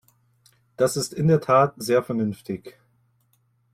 [0.77, 2.79] Das ist in der Tat sehr vernünftig.